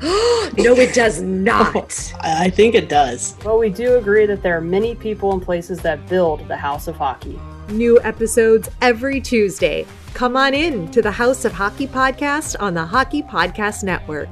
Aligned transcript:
no, 0.56 0.74
it 0.76 0.94
does 0.94 1.20
not. 1.20 2.14
I 2.20 2.48
think 2.48 2.74
it 2.74 2.88
does. 2.88 3.34
But 3.44 3.58
we 3.58 3.68
do 3.68 3.96
agree 3.96 4.24
that 4.26 4.42
there 4.42 4.56
are 4.56 4.62
many 4.62 4.94
people 4.94 5.32
and 5.32 5.42
places 5.42 5.80
that 5.82 6.06
build 6.08 6.46
the 6.48 6.56
House 6.56 6.88
of 6.88 6.96
Hockey. 6.96 7.38
New 7.68 8.00
episodes 8.00 8.70
every 8.80 9.20
Tuesday. 9.20 9.86
Come 10.14 10.36
on 10.36 10.54
in 10.54 10.90
to 10.92 11.02
the 11.02 11.10
House 11.10 11.44
of 11.44 11.52
Hockey 11.52 11.86
podcast 11.86 12.56
on 12.60 12.74
the 12.74 12.84
Hockey 12.84 13.22
Podcast 13.22 13.84
Network. 13.84 14.30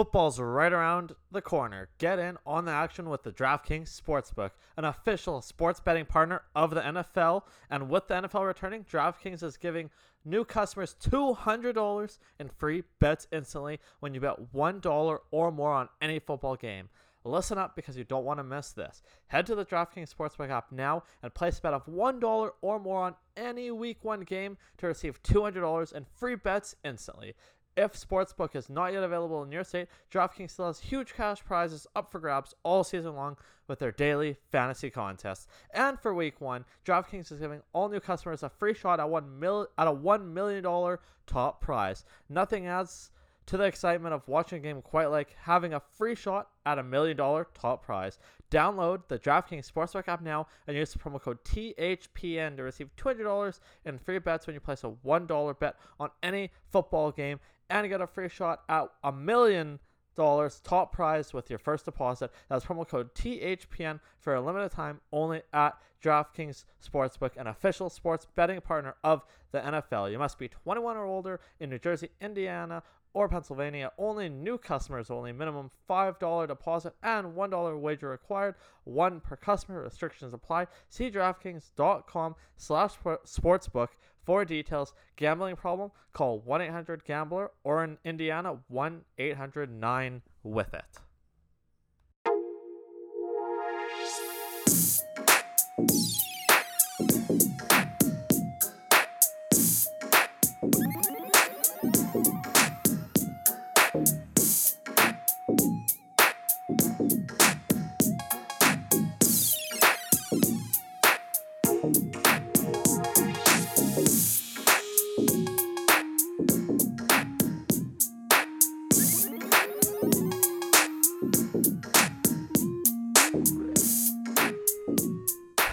Football's 0.00 0.40
right 0.40 0.72
around 0.72 1.14
the 1.30 1.42
corner. 1.42 1.90
Get 1.98 2.18
in 2.18 2.38
on 2.46 2.64
the 2.64 2.72
action 2.72 3.10
with 3.10 3.22
the 3.22 3.32
DraftKings 3.32 4.00
Sportsbook, 4.00 4.52
an 4.78 4.86
official 4.86 5.42
sports 5.42 5.78
betting 5.78 6.06
partner 6.06 6.40
of 6.56 6.70
the 6.70 6.80
NFL. 6.80 7.42
And 7.68 7.90
with 7.90 8.08
the 8.08 8.14
NFL 8.14 8.46
returning, 8.46 8.84
DraftKings 8.84 9.42
is 9.42 9.58
giving 9.58 9.90
new 10.24 10.42
customers 10.42 10.96
$200 11.02 12.18
in 12.38 12.48
free 12.48 12.84
bets 12.98 13.28
instantly 13.30 13.78
when 13.98 14.14
you 14.14 14.20
bet 14.20 14.54
$1 14.54 15.18
or 15.32 15.52
more 15.52 15.74
on 15.74 15.90
any 16.00 16.18
football 16.18 16.56
game. 16.56 16.88
Listen 17.22 17.58
up 17.58 17.76
because 17.76 17.98
you 17.98 18.04
don't 18.04 18.24
want 18.24 18.38
to 18.38 18.44
miss 18.44 18.72
this. 18.72 19.02
Head 19.26 19.44
to 19.48 19.54
the 19.54 19.66
DraftKings 19.66 20.14
Sportsbook 20.14 20.48
app 20.48 20.72
now 20.72 21.02
and 21.22 21.34
place 21.34 21.58
a 21.58 21.60
bet 21.60 21.74
of 21.74 21.84
$1 21.84 22.50
or 22.62 22.78
more 22.80 23.02
on 23.02 23.14
any 23.36 23.70
Week 23.70 23.98
1 24.00 24.22
game 24.22 24.56
to 24.78 24.86
receive 24.86 25.22
$200 25.22 25.92
in 25.92 26.06
free 26.16 26.36
bets 26.36 26.74
instantly. 26.84 27.34
If 27.76 27.92
Sportsbook 27.92 28.56
is 28.56 28.68
not 28.68 28.92
yet 28.92 29.02
available 29.02 29.42
in 29.42 29.52
your 29.52 29.64
state, 29.64 29.88
DraftKings 30.12 30.50
still 30.50 30.66
has 30.66 30.80
huge 30.80 31.14
cash 31.14 31.44
prizes 31.44 31.86
up 31.94 32.10
for 32.10 32.18
grabs 32.18 32.54
all 32.62 32.84
season 32.84 33.14
long 33.14 33.36
with 33.68 33.78
their 33.78 33.92
daily 33.92 34.36
fantasy 34.50 34.90
contests. 34.90 35.46
And 35.72 35.98
for 35.98 36.12
week 36.12 36.40
one, 36.40 36.64
DraftKings 36.84 37.30
is 37.30 37.40
giving 37.40 37.62
all 37.72 37.88
new 37.88 38.00
customers 38.00 38.42
a 38.42 38.48
free 38.48 38.74
shot 38.74 38.98
at 39.00 39.08
one 39.08 39.38
mil- 39.38 39.68
at 39.78 39.86
a 39.86 39.92
one 39.92 40.34
million 40.34 40.64
dollar 40.64 41.00
top 41.26 41.60
prize. 41.60 42.04
Nothing 42.28 42.66
adds 42.66 43.12
to 43.50 43.56
the 43.56 43.64
excitement 43.64 44.14
of 44.14 44.22
watching 44.28 44.58
a 44.58 44.60
game 44.60 44.80
quite 44.80 45.10
like 45.10 45.34
having 45.42 45.74
a 45.74 45.82
free 45.98 46.14
shot 46.14 46.50
at 46.66 46.78
a 46.78 46.82
million 46.84 47.16
dollar 47.16 47.48
top 47.52 47.84
prize. 47.84 48.16
Download 48.48 49.00
the 49.08 49.18
DraftKings 49.18 49.68
Sportsbook 49.68 50.06
app 50.06 50.22
now 50.22 50.46
and 50.68 50.76
use 50.76 50.92
the 50.92 51.00
promo 51.00 51.20
code 51.20 51.42
THPN 51.42 52.56
to 52.56 52.62
receive 52.62 52.90
$200 52.94 53.58
in 53.86 53.98
free 53.98 54.20
bets 54.20 54.46
when 54.46 54.54
you 54.54 54.60
place 54.60 54.84
a 54.84 54.92
$1 55.04 55.58
bet 55.58 55.74
on 55.98 56.10
any 56.22 56.52
football 56.70 57.10
game 57.10 57.40
and 57.68 57.88
get 57.88 58.00
a 58.00 58.06
free 58.06 58.28
shot 58.28 58.62
at 58.68 58.86
a 59.02 59.10
million 59.10 59.80
dollars 60.14 60.60
top 60.60 60.92
prize 60.92 61.32
with 61.34 61.50
your 61.50 61.58
first 61.58 61.86
deposit. 61.86 62.30
That's 62.48 62.64
promo 62.64 62.86
code 62.86 63.12
THPN 63.16 63.98
for 64.20 64.36
a 64.36 64.40
limited 64.40 64.70
time 64.70 65.00
only 65.12 65.42
at 65.52 65.76
DraftKings 66.02 66.64
Sportsbook, 66.84 67.36
an 67.36 67.46
official 67.46 67.90
sports 67.90 68.26
betting 68.34 68.60
partner 68.60 68.96
of 69.04 69.24
the 69.52 69.60
NFL. 69.60 70.10
You 70.10 70.18
must 70.18 70.38
be 70.38 70.48
21 70.48 70.96
or 70.96 71.04
older 71.04 71.40
in 71.58 71.70
New 71.70 71.78
Jersey, 71.78 72.10
Indiana, 72.20 72.82
or 73.12 73.28
Pennsylvania. 73.28 73.90
Only 73.98 74.28
new 74.28 74.56
customers 74.58 75.10
only. 75.10 75.32
Minimum 75.32 75.72
$5 75.88 76.46
deposit 76.46 76.94
and 77.02 77.34
$1 77.34 77.80
wager 77.80 78.08
required. 78.08 78.54
One 78.84 79.18
per 79.20 79.34
customer. 79.36 79.82
Restrictions 79.82 80.32
apply. 80.32 80.68
See 80.88 81.10
DraftKings.com 81.10 82.36
slash 82.56 82.92
sportsbook 82.98 83.88
for 84.24 84.44
details. 84.44 84.94
Gambling 85.16 85.56
problem? 85.56 85.90
Call 86.12 86.40
1-800-GAMBLER 86.42 87.50
or 87.64 87.82
in 87.84 87.98
Indiana 88.04 88.58
1-800-9-WITH-IT. 88.72 91.09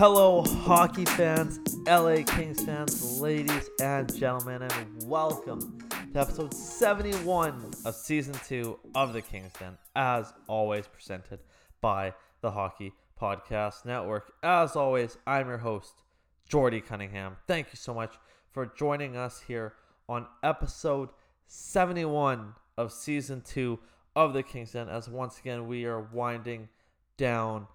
Hello, 0.10 0.42
hockey 0.42 1.04
fans, 1.04 1.60
LA 1.86 2.24
Kings 2.24 2.64
fans, 2.64 3.20
ladies 3.20 3.70
and 3.82 4.16
gentlemen, 4.16 4.62
and 4.62 5.04
welcome 5.04 5.78
to 6.14 6.20
episode 6.22 6.54
71 6.54 7.74
of 7.84 7.94
season 7.94 8.34
2 8.48 8.80
of 8.96 9.12
the 9.12 9.22
Kings 9.22 9.52
Den, 9.60 9.78
as 9.98 10.34
always, 10.48 10.88
presented 10.88 11.40
by 11.82 12.14
the 12.40 12.50
Hockey 12.50 12.94
Podcast 13.22 13.84
Network. 13.84 14.32
As 14.44 14.78
always, 14.78 15.18
I'm 15.28 15.50
your 15.50 15.58
host, 15.58 16.04
Jordy 16.48 16.80
Cunningham. 16.80 17.36
Thank 17.46 17.68
you 17.74 17.78
so 17.78 17.94
much 17.94 18.16
for 18.54 18.66
joining 18.66 19.18
us 19.18 19.44
here 19.46 19.74
on 20.08 20.26
episode 20.42 21.10
71 21.48 22.54
of 22.78 22.94
season 22.94 23.42
2 23.42 23.78
of 24.16 24.32
the 24.32 24.42
Kings 24.42 24.72
Den, 24.72 24.88
as 24.88 25.10
once 25.10 25.38
again 25.38 25.68
we 25.68 25.84
are 25.84 26.00
winding 26.00 26.70
down 27.18 27.68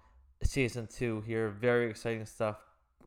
season 0.43 0.87
two 0.87 1.21
here. 1.21 1.49
Very 1.49 1.89
exciting 1.89 2.25
stuff. 2.25 2.57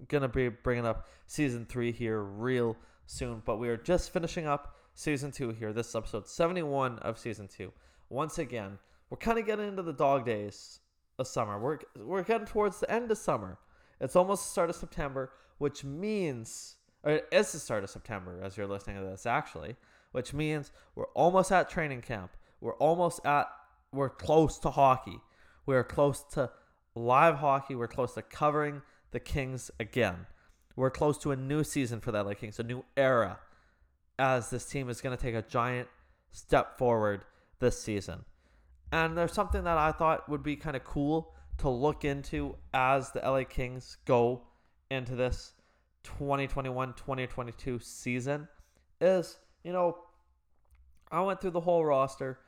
Gonna 0.09 0.29
be 0.29 0.49
bringing 0.49 0.87
up 0.87 1.09
season 1.27 1.67
three 1.67 1.93
here 1.93 2.23
real 2.23 2.77
soon, 3.07 3.43
but 3.45 3.59
we 3.59 3.69
are 3.69 3.77
just 3.77 4.13
finishing 4.13 4.47
up 4.47 4.77
season 4.95 5.31
two 5.31 5.51
here. 5.51 5.73
This 5.73 5.89
is 5.89 5.95
episode 5.95 6.27
71 6.27 6.99
of 7.01 7.19
season 7.19 7.49
two. 7.49 7.73
Once 8.09 8.39
again, 8.39 8.79
we're 9.11 9.19
kind 9.19 9.39
of 9.39 9.47
getting 9.47 9.69
into 9.69 9.83
the 9.83 9.93
dog 9.93 10.27
days 10.27 10.81
of 11.19 11.27
summer. 11.27 11.59
We're 11.59 11.79
we're 11.97 12.23
getting 12.23 12.47
towards 12.47 12.81
the 12.81 12.91
end 12.91 13.11
of 13.11 13.19
summer. 13.19 13.59
It's 14.01 14.17
almost 14.17 14.45
the 14.45 14.51
start 14.51 14.71
of 14.71 14.77
September, 14.77 15.33
which 15.59 15.85
means 15.85 16.77
or 17.03 17.13
it 17.13 17.29
is 17.31 17.53
the 17.53 17.59
start 17.59 17.85
of 17.85 17.91
September 17.91 18.41
as 18.43 18.57
you're 18.57 18.67
listening 18.67 18.97
to 18.97 19.03
this 19.03 19.27
actually, 19.27 19.77
which 20.13 20.35
means 20.35 20.73
we're 20.95 21.05
almost 21.15 21.53
at 21.53 21.71
training 21.71 22.03
camp. 22.03 22.33
We're 22.61 22.75
almost 22.75 23.25
at 23.25 23.49
we're 23.93 24.11
close 24.11 24.59
to 24.61 24.71
hockey. 24.71 25.21
We're 25.65 25.85
close 25.85 26.23
to 26.33 26.51
live 26.97 27.37
hockey. 27.37 27.77
We're 27.77 27.87
close 27.87 28.15
to 28.15 28.23
covering 28.23 28.83
the 29.13 29.21
Kings 29.21 29.71
again. 29.79 30.27
We're 30.75 30.91
close 30.91 31.19
to 31.19 31.31
a 31.31 31.37
new 31.37 31.63
season 31.63 32.01
for 32.01 32.11
the 32.11 32.23
LA 32.23 32.35
Kings, 32.35 32.59
a 32.59 32.63
new 32.63 32.85
era, 32.97 33.39
as 34.19 34.51
this 34.51 34.65
team 34.65 34.89
is 34.91 35.01
going 35.01 35.17
to 35.17 35.23
take 35.23 35.35
a 35.35 35.43
giant 35.43 35.89
step 36.33 36.77
forward 36.79 37.25
this 37.61 37.81
season. 37.81 38.25
And 38.93 39.17
there's 39.17 39.33
something 39.33 39.65
that 39.65 39.79
I 39.79 39.93
thought 39.93 40.29
would 40.29 40.43
be 40.43 40.57
kind 40.57 40.77
of 40.77 40.85
cool 40.85 41.33
to 41.59 41.69
look 41.69 42.05
into 42.05 42.57
as 42.75 43.11
the 43.13 43.21
LA 43.21 43.45
Kings 43.45 43.97
go 44.05 44.43
into 44.91 45.15
this 45.15 45.53
2021-2022 46.05 47.83
season 47.83 48.49
is, 49.01 49.39
you 49.65 49.73
know, 49.73 49.97
I 51.11 51.21
went 51.23 51.41
through 51.41 51.51
the 51.51 51.61
whole 51.61 51.85
roster 51.85 52.39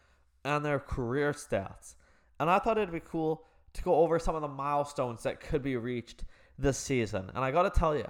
and 0.44 0.64
their 0.64 0.78
career 0.78 1.32
stats. 1.32 1.94
And 2.40 2.48
I 2.48 2.58
thought 2.58 2.78
it'd 2.78 2.92
be 2.92 3.00
cool 3.00 3.44
to 3.74 3.82
go 3.82 3.96
over 3.96 4.18
some 4.18 4.34
of 4.34 4.42
the 4.42 4.48
milestones 4.48 5.22
that 5.22 5.40
could 5.40 5.62
be 5.62 5.76
reached 5.76 6.24
this 6.58 6.78
season. 6.78 7.30
And 7.34 7.44
I 7.44 7.50
got 7.50 7.72
to 7.72 7.78
tell 7.78 7.96
you, 7.96 8.06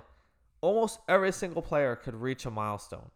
almost 0.60 1.00
every 1.08 1.32
single 1.32 1.62
player 1.62 1.96
could 1.96 2.14
reach 2.14 2.46
a 2.46 2.50
milestone. 2.50 3.10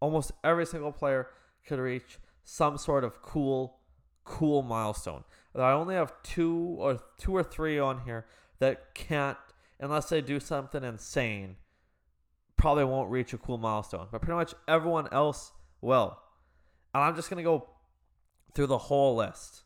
Almost 0.00 0.32
every 0.42 0.66
single 0.66 0.92
player 0.92 1.28
could 1.66 1.78
reach 1.78 2.18
some 2.44 2.76
sort 2.78 3.04
of 3.04 3.22
cool 3.22 3.78
cool 4.24 4.62
milestone. 4.62 5.22
I 5.54 5.72
only 5.72 5.94
have 5.94 6.12
two 6.22 6.76
or 6.78 6.98
two 7.18 7.36
or 7.36 7.42
three 7.42 7.78
on 7.78 8.00
here 8.04 8.26
that 8.58 8.94
can't 8.94 9.36
unless 9.78 10.08
they 10.08 10.20
do 10.20 10.40
something 10.40 10.82
insane 10.82 11.56
probably 12.56 12.84
won't 12.84 13.10
reach 13.10 13.32
a 13.32 13.38
cool 13.38 13.58
milestone. 13.58 14.08
But 14.10 14.22
pretty 14.22 14.36
much 14.36 14.54
everyone 14.66 15.08
else 15.12 15.52
will. 15.80 16.18
And 16.94 17.02
I'm 17.02 17.14
just 17.14 17.28
to 17.28 17.42
go 17.42 17.68
through 18.54 18.68
the 18.68 18.78
whole 18.78 19.16
list. 19.16 19.64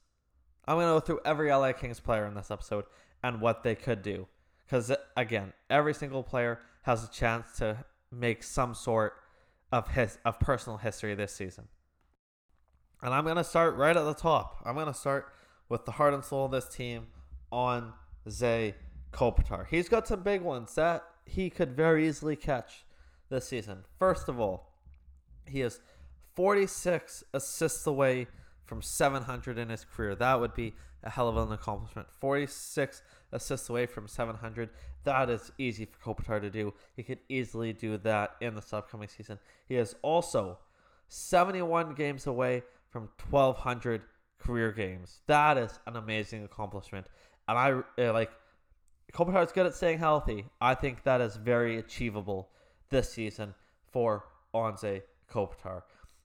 I'm 0.68 0.76
going 0.76 0.86
to 0.86 0.92
go 0.92 1.00
through 1.00 1.20
every 1.24 1.50
LA 1.50 1.72
Kings 1.72 1.98
player 1.98 2.26
in 2.26 2.34
this 2.34 2.50
episode 2.50 2.84
and 3.22 3.40
what 3.40 3.62
they 3.62 3.74
could 3.74 4.02
do. 4.02 4.28
Because, 4.66 4.90
uh, 4.90 4.96
again, 5.16 5.54
every 5.70 5.94
single 5.94 6.22
player 6.22 6.60
has 6.82 7.02
a 7.02 7.10
chance 7.10 7.56
to 7.56 7.86
make 8.12 8.42
some 8.42 8.74
sort 8.74 9.14
of 9.72 9.88
his 9.88 10.18
of 10.26 10.38
personal 10.38 10.76
history 10.76 11.14
this 11.14 11.34
season. 11.34 11.68
And 13.00 13.14
I'm 13.14 13.24
going 13.24 13.36
to 13.36 13.44
start 13.44 13.76
right 13.76 13.96
at 13.96 14.04
the 14.04 14.12
top. 14.12 14.60
I'm 14.66 14.74
going 14.74 14.88
to 14.88 14.94
start 14.94 15.32
with 15.70 15.86
the 15.86 15.92
heart 15.92 16.12
and 16.12 16.22
soul 16.22 16.44
of 16.44 16.50
this 16.50 16.68
team 16.68 17.06
on 17.50 17.94
Zay 18.28 18.74
Kopitar. 19.10 19.66
He's 19.68 19.88
got 19.88 20.06
some 20.06 20.22
big 20.22 20.42
ones 20.42 20.74
that 20.74 21.02
he 21.24 21.48
could 21.48 21.74
very 21.74 22.06
easily 22.06 22.36
catch 22.36 22.84
this 23.30 23.48
season. 23.48 23.84
First 23.98 24.28
of 24.28 24.38
all, 24.38 24.70
he 25.46 25.62
is 25.62 25.80
46 26.34 27.24
assists 27.32 27.86
away 27.86 28.26
from 28.68 28.82
700 28.82 29.58
in 29.58 29.70
his 29.70 29.84
career. 29.84 30.14
That 30.14 30.40
would 30.40 30.54
be 30.54 30.74
a 31.02 31.10
hell 31.10 31.28
of 31.28 31.36
an 31.36 31.52
accomplishment. 31.52 32.08
46 32.20 33.02
assists 33.32 33.68
away 33.68 33.86
from 33.86 34.06
700. 34.06 34.68
That 35.04 35.30
is 35.30 35.50
easy 35.58 35.86
for 35.86 36.14
Kopitar 36.14 36.40
to 36.40 36.50
do. 36.50 36.74
He 36.94 37.02
could 37.02 37.20
easily 37.28 37.72
do 37.72 37.96
that 37.98 38.36
in 38.40 38.54
this 38.54 38.72
upcoming 38.72 39.08
season. 39.08 39.38
He 39.66 39.76
is 39.76 39.96
also 40.02 40.58
71 41.08 41.94
games 41.94 42.26
away 42.26 42.62
from 42.90 43.08
1200 43.30 44.02
career 44.38 44.70
games. 44.72 45.20
That 45.26 45.56
is 45.56 45.78
an 45.86 45.96
amazing 45.96 46.44
accomplishment. 46.44 47.06
And 47.48 47.58
I 47.58 48.02
uh, 48.02 48.12
like 48.12 48.30
Kopitar's 49.12 49.52
good 49.52 49.66
at 49.66 49.74
staying 49.74 49.98
healthy. 49.98 50.44
I 50.60 50.74
think 50.74 51.04
that 51.04 51.20
is 51.20 51.36
very 51.36 51.78
achievable 51.78 52.50
this 52.90 53.10
season 53.12 53.54
for 53.90 54.24
Anze 54.54 55.02
Kopitar. 55.30 55.82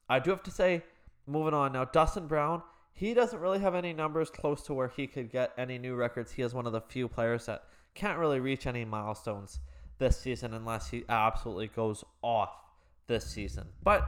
I 0.09 0.19
do 0.19 0.31
have 0.31 0.43
to 0.43 0.51
say, 0.51 0.83
moving 1.27 1.53
on 1.53 1.73
now, 1.73 1.85
Dustin 1.85 2.27
Brown, 2.27 2.61
he 2.93 3.13
doesn't 3.13 3.39
really 3.39 3.59
have 3.59 3.75
any 3.75 3.93
numbers 3.93 4.29
close 4.29 4.61
to 4.63 4.73
where 4.73 4.87
he 4.87 5.07
could 5.07 5.31
get 5.31 5.51
any 5.57 5.77
new 5.77 5.95
records. 5.95 6.31
He 6.31 6.41
is 6.41 6.53
one 6.53 6.67
of 6.67 6.73
the 6.73 6.81
few 6.81 7.07
players 7.07 7.45
that 7.47 7.63
can't 7.95 8.19
really 8.19 8.39
reach 8.39 8.67
any 8.67 8.85
milestones 8.85 9.59
this 9.97 10.17
season 10.19 10.53
unless 10.53 10.89
he 10.89 11.03
absolutely 11.09 11.67
goes 11.67 12.03
off 12.21 12.55
this 13.07 13.25
season. 13.25 13.67
But 13.83 14.07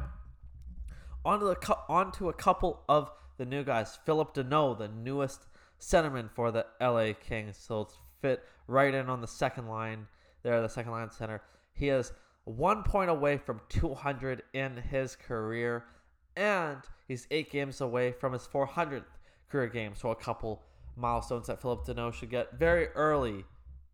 onto 1.24 1.48
the 1.48 1.78
onto 1.90 2.30
a 2.30 2.34
couple 2.34 2.84
of 2.88 3.12
the 3.38 3.46
new 3.46 3.64
guys. 3.64 3.98
Philip 4.06 4.34
Danault, 4.34 4.78
the 4.78 4.88
newest 4.88 5.48
centerman 5.80 6.30
for 6.32 6.52
the 6.52 6.66
LA 6.80 7.14
Kings, 7.20 7.58
so 7.58 7.82
it's 7.82 7.98
fit 8.22 8.44
right 8.68 8.94
in 8.94 9.10
on 9.10 9.22
the 9.22 9.28
second 9.28 9.68
line 9.68 10.08
there, 10.44 10.62
the 10.62 10.70
second 10.70 10.92
line 10.92 11.12
center. 11.12 11.42
He 11.74 11.90
is 11.90 12.14
one 12.46 12.84
point 12.84 13.10
away 13.10 13.38
from 13.38 13.60
200 13.70 14.44
in 14.54 14.78
his 14.78 15.16
career, 15.16 15.86
and 16.36 16.78
he's 17.08 17.28
eight 17.32 17.52
games 17.52 17.82
away 17.82 18.12
from 18.12 18.34
his 18.34 18.48
400th 18.48 19.04
career 19.50 19.68
game. 19.68 19.94
So 19.96 20.12
a 20.12 20.16
couple 20.16 20.62
milestones 20.96 21.48
that 21.48 21.62
Philip 21.62 21.86
Danault 21.86 22.14
should 22.14 22.30
get 22.30 22.54
very 22.54 22.88
early 22.90 23.46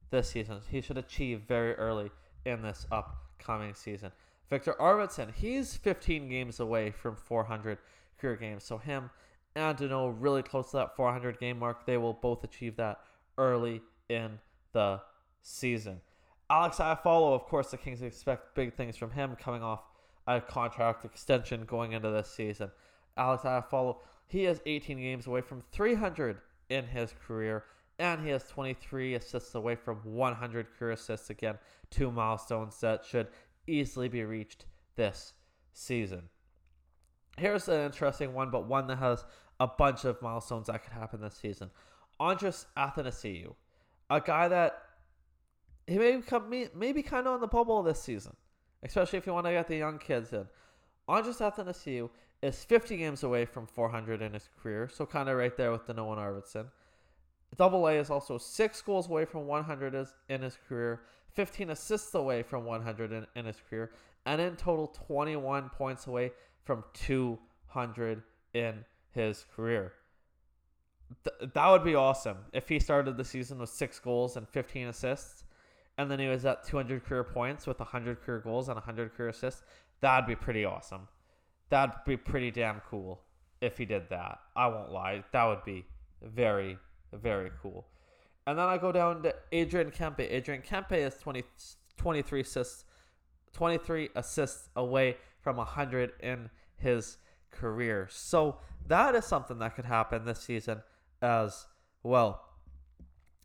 this 0.09 0.29
season. 0.29 0.59
He 0.69 0.81
should 0.81 0.97
achieve 0.97 1.41
very 1.47 1.73
early 1.75 2.11
in 2.45 2.61
this 2.61 2.85
upcoming 2.91 3.73
season. 3.73 4.11
Viktor 4.49 4.75
Arvidsson, 4.79 5.33
he's 5.33 5.77
15 5.77 6.29
games 6.29 6.59
away 6.59 6.91
from 6.91 7.15
400 7.15 7.77
career 8.19 8.35
games. 8.35 8.63
So 8.63 8.77
him 8.77 9.09
and 9.55 9.77
Danault 9.77 10.15
really 10.19 10.43
close 10.43 10.71
to 10.71 10.77
that 10.77 10.95
400 10.95 11.39
game 11.39 11.59
mark. 11.59 11.85
They 11.85 11.97
will 11.97 12.13
both 12.13 12.43
achieve 12.43 12.75
that 12.77 12.99
early 13.37 13.81
in 14.09 14.39
the 14.73 15.01
season. 15.41 16.01
Alex 16.49 16.77
Iafallo, 16.77 17.33
of 17.33 17.45
course, 17.45 17.71
the 17.71 17.77
Kings 17.77 18.01
expect 18.01 18.55
big 18.55 18.73
things 18.73 18.97
from 18.97 19.11
him 19.11 19.37
coming 19.37 19.63
off 19.63 19.83
a 20.27 20.41
contract 20.41 21.05
extension 21.05 21.65
going 21.65 21.93
into 21.93 22.09
this 22.09 22.29
season. 22.29 22.71
Alex 23.17 23.43
Iafallo, 23.43 23.97
he 24.27 24.45
is 24.45 24.61
18 24.65 24.97
games 24.97 25.27
away 25.27 25.41
from 25.41 25.61
300 25.71 26.37
in 26.69 26.85
his 26.85 27.13
career, 27.27 27.65
and 27.99 28.21
he 28.21 28.29
has 28.29 28.43
23 28.47 29.15
assists 29.15 29.53
away 29.55 29.75
from 29.75 29.97
100 29.97 30.67
career 30.77 30.91
assists. 30.91 31.29
Again, 31.29 31.57
two 31.89 32.11
milestones 32.11 32.79
that 32.79 33.05
should 33.05 33.27
easily 33.67 34.07
be 34.07 34.23
reached 34.23 34.65
this 34.95 35.33
season. 35.73 36.23
Here's 37.37 37.67
an 37.67 37.85
interesting 37.85 38.33
one, 38.33 38.49
but 38.49 38.67
one 38.67 38.87
that 38.87 38.97
has 38.97 39.25
a 39.59 39.67
bunch 39.67 40.05
of 40.05 40.21
milestones 40.21 40.67
that 40.67 40.83
could 40.83 40.93
happen 40.93 41.21
this 41.21 41.35
season. 41.35 41.69
Andreas 42.19 42.65
Athanasiou, 42.77 43.55
a 44.09 44.21
guy 44.21 44.47
that 44.47 44.81
he 45.87 45.97
may 45.97 46.15
become 46.15 46.53
maybe 46.75 47.03
kind 47.03 47.27
of 47.27 47.33
on 47.33 47.41
the 47.41 47.47
bubble 47.47 47.83
this 47.83 48.01
season, 48.01 48.35
especially 48.83 49.17
if 49.17 49.25
you 49.25 49.33
want 49.33 49.45
to 49.45 49.51
get 49.51 49.67
the 49.67 49.77
young 49.77 49.97
kids 49.97 50.31
in. 50.33 50.47
Andreas 51.07 51.39
Athanasiou 51.39 52.09
is 52.41 52.63
50 52.63 52.97
games 52.97 53.23
away 53.23 53.45
from 53.45 53.67
400 53.67 54.21
in 54.21 54.33
his 54.33 54.49
career, 54.61 54.89
so 54.91 55.05
kind 55.05 55.29
of 55.29 55.37
right 55.37 55.55
there 55.55 55.71
with 55.71 55.85
Danault 55.85 56.17
Arvidsson. 56.17 56.65
Double 57.57 57.87
A 57.87 57.93
is 57.93 58.09
also 58.09 58.37
six 58.37 58.81
goals 58.81 59.07
away 59.07 59.25
from 59.25 59.45
100 59.45 60.07
in 60.29 60.41
his 60.41 60.57
career, 60.67 61.01
15 61.33 61.69
assists 61.69 62.15
away 62.15 62.43
from 62.43 62.65
100 62.65 63.11
in, 63.11 63.27
in 63.35 63.45
his 63.45 63.57
career, 63.69 63.91
and 64.25 64.41
in 64.41 64.55
total 64.55 64.87
21 64.87 65.69
points 65.69 66.07
away 66.07 66.31
from 66.63 66.83
200 66.93 68.23
in 68.53 68.85
his 69.11 69.45
career. 69.55 69.93
Th- 71.23 71.51
that 71.53 71.69
would 71.69 71.83
be 71.83 71.95
awesome 71.95 72.37
if 72.53 72.69
he 72.69 72.79
started 72.79 73.17
the 73.17 73.25
season 73.25 73.59
with 73.59 73.69
six 73.69 73.99
goals 73.99 74.37
and 74.37 74.47
15 74.47 74.87
assists, 74.87 75.43
and 75.97 76.09
then 76.09 76.19
he 76.19 76.27
was 76.27 76.45
at 76.45 76.65
200 76.65 77.03
career 77.03 77.23
points 77.23 77.67
with 77.67 77.79
100 77.79 78.21
career 78.21 78.39
goals 78.39 78.69
and 78.69 78.75
100 78.75 79.13
career 79.13 79.29
assists. 79.29 79.63
That'd 79.99 80.25
be 80.25 80.35
pretty 80.35 80.65
awesome. 80.65 81.07
That'd 81.71 81.95
be 82.05 82.17
pretty 82.17 82.51
damn 82.51 82.81
cool 82.89 83.21
if 83.61 83.77
he 83.77 83.85
did 83.85 84.09
that. 84.09 84.39
I 84.57 84.67
won't 84.67 84.91
lie. 84.91 85.23
That 85.31 85.45
would 85.45 85.63
be 85.63 85.85
very, 86.21 86.77
very 87.13 87.49
cool. 87.61 87.87
And 88.45 88.59
then 88.59 88.67
I 88.67 88.77
go 88.77 88.91
down 88.91 89.23
to 89.23 89.33
Adrian 89.53 89.89
Kempe. 89.89 90.29
Adrian 90.29 90.61
Kempe 90.61 90.97
is 90.97 91.15
20, 91.15 91.43
23 91.95 92.41
assists, 92.41 92.83
23 93.53 94.09
assists 94.15 94.67
away 94.75 95.15
from 95.39 95.55
100 95.55 96.11
in 96.21 96.49
his 96.75 97.17
career. 97.51 98.05
So 98.11 98.57
that 98.87 99.15
is 99.15 99.23
something 99.23 99.59
that 99.59 99.77
could 99.77 99.85
happen 99.85 100.25
this 100.25 100.41
season 100.41 100.81
as 101.21 101.67
well. 102.03 102.41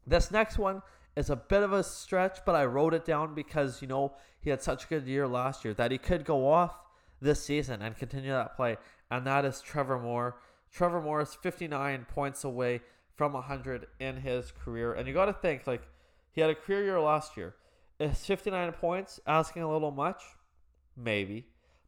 This 0.04 0.32
next 0.32 0.58
one 0.58 0.82
is 1.14 1.30
a 1.30 1.36
bit 1.36 1.62
of 1.62 1.72
a 1.72 1.84
stretch, 1.84 2.40
but 2.44 2.56
I 2.56 2.64
wrote 2.64 2.92
it 2.92 3.04
down 3.04 3.36
because, 3.36 3.80
you 3.80 3.86
know, 3.86 4.14
he 4.40 4.50
had 4.50 4.62
such 4.62 4.86
a 4.86 4.88
good 4.88 5.06
year 5.06 5.28
last 5.28 5.64
year 5.64 5.74
that 5.74 5.92
he 5.92 5.98
could 5.98 6.24
go 6.24 6.48
off 6.50 6.74
this 7.20 7.42
season 7.42 7.82
and 7.82 7.96
continue 7.96 8.30
that 8.30 8.56
play, 8.56 8.76
and 9.10 9.26
that 9.26 9.44
is 9.44 9.60
Trevor 9.60 9.98
Moore. 9.98 10.36
Trevor 10.72 11.00
Moore 11.00 11.20
is 11.20 11.34
59 11.34 12.06
points 12.08 12.44
away 12.44 12.80
from 13.14 13.32
100 13.32 13.86
in 13.98 14.18
his 14.18 14.52
career, 14.52 14.92
and 14.92 15.08
you 15.08 15.14
got 15.14 15.26
to 15.26 15.32
think, 15.32 15.66
like, 15.66 15.82
he 16.32 16.40
had 16.40 16.50
a 16.50 16.54
career 16.54 16.84
year 16.84 17.00
last 17.00 17.36
year. 17.36 17.54
Is 17.98 18.26
59 18.26 18.72
points 18.72 19.20
asking 19.26 19.62
a 19.62 19.72
little 19.72 19.90
much? 19.90 20.22
Maybe. 20.96 21.46